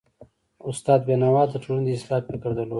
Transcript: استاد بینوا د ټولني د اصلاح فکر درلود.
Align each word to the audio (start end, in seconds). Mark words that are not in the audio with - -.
استاد 0.69 0.99
بینوا 1.07 1.43
د 1.49 1.53
ټولني 1.63 1.85
د 1.87 1.89
اصلاح 1.97 2.21
فکر 2.27 2.51
درلود. 2.55 2.69